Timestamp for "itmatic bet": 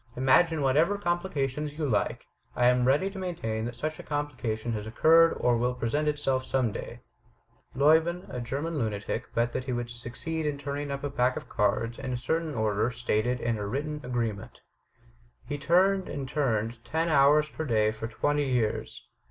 8.73-9.53